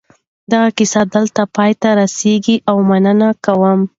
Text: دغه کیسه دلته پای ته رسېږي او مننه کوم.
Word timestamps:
دغه 0.51 0.69
کیسه 0.77 1.01
دلته 1.13 1.41
پای 1.55 1.71
ته 1.81 1.89
رسېږي 1.99 2.57
او 2.69 2.77
مننه 2.89 3.29
کوم. 3.45 3.79